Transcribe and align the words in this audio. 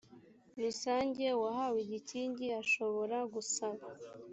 rusange 0.61 1.23
uwahawe 1.37 1.77
igikingi 1.85 2.45
ashobora 2.61 3.17
gusaba 3.33 3.85